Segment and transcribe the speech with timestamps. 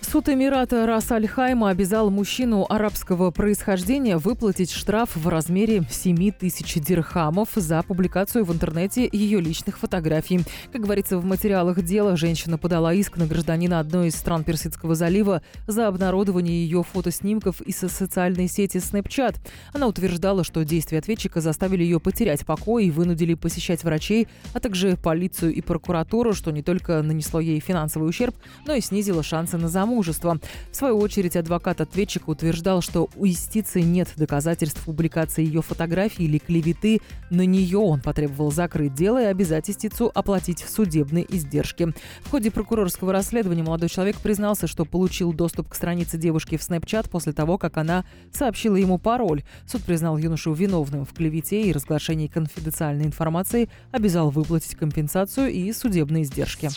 [0.00, 7.50] Суд Эмирата Рас Аль-Хайма обязал мужчину арабского происхождения выплатить штраф в размере 7 тысяч дирхамов
[7.54, 10.40] за публикацию в интернете ее личных фотографий.
[10.72, 15.42] Как говорится в материалах дела, женщина подала иск на гражданина одной из стран Персидского залива
[15.66, 19.36] за обнародование ее фотоснимков из социальной сети Snapchat.
[19.74, 24.96] Она утверждала, что действия ответчика заставили ее потерять покой и вынудили посещать врачей, а также
[24.96, 28.34] полицию и прокуратуру, что не только нанесло ей финансовый ущерб,
[28.64, 30.38] но и снизило шансы на замуж замужества.
[30.70, 36.38] В свою очередь, адвокат ответчика утверждал, что у юстиции нет доказательств публикации ее фотографии или
[36.38, 37.78] клеветы на нее.
[37.78, 41.92] Он потребовал закрыть дело и обязать истицу оплатить судебные издержки.
[42.22, 47.08] В ходе прокурорского расследования молодой человек признался, что получил доступ к странице девушки в Snapchat
[47.10, 49.42] после того, как она сообщила ему пароль.
[49.66, 56.22] Суд признал юношу виновным в клевете и разглашении конфиденциальной информации, обязал выплатить компенсацию и судебные
[56.22, 56.70] издержки.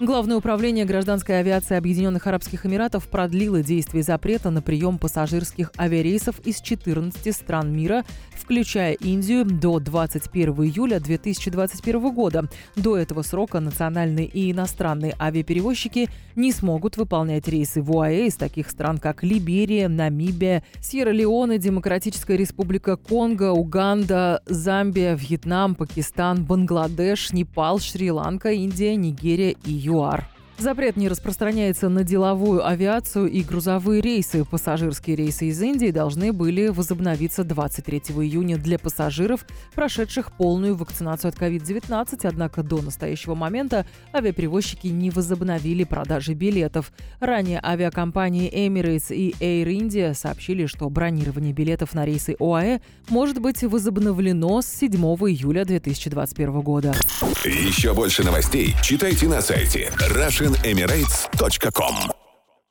[0.00, 6.60] Главное управление гражданской авиации Объединенных Арабских Эмиратов продлило действие запрета на прием пассажирских авиарейсов из
[6.60, 8.04] 14 стран мира,
[8.36, 12.48] включая Индию, до 21 июля 2021 года.
[12.74, 18.70] До этого срока национальные и иностранные авиаперевозчики не смогут выполнять рейсы в УАЭ из таких
[18.70, 28.50] стран, как Либерия, Намибия, Сьерра-Леоне, Демократическая Республика Конго, Уганда, Замбия, Вьетнам, Пакистан, Бангладеш, Непал, Шри-Ланка,
[28.50, 30.26] Индия, Нигерия и you are.
[30.58, 34.44] Запрет не распространяется на деловую авиацию и грузовые рейсы.
[34.44, 41.36] Пассажирские рейсы из Индии должны были возобновиться 23 июня для пассажиров, прошедших полную вакцинацию от
[41.36, 46.92] COVID-19, однако до настоящего момента авиаперевозчики не возобновили продажи билетов.
[47.18, 53.62] Ранее авиакомпании Emirates и Air India сообщили, что бронирование билетов на рейсы ОАЭ может быть
[53.62, 56.94] возобновлено с 7 июля 2021 года.
[57.44, 59.90] Еще больше новостей читайте на сайте
[60.44, 62.23] Russianemirates.com